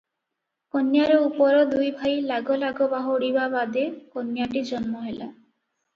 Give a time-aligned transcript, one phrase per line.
[0.75, 3.85] କନ୍ୟାର ଉପର ଦୁଇ ଭାଇ ଲାଗ ଲାଗ ବାହୁଡ଼ିବା ବାଦେ
[4.17, 5.29] କନ୍ୟାଟି ଜନ୍ମ ହେଲା।